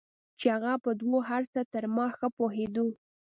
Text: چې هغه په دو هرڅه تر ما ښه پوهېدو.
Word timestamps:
چې 0.39 0.47
هغه 0.55 0.73
په 0.83 0.91
دو 1.01 1.11
هرڅه 1.29 1.61
تر 1.73 1.83
ما 1.95 2.07
ښه 2.17 2.27
پوهېدو. 2.37 2.87